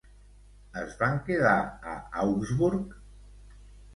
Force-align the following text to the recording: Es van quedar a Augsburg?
Es 0.83 0.93
van 1.01 1.19
quedar 1.27 1.51
a 1.91 1.93
Augsburg? 2.23 2.95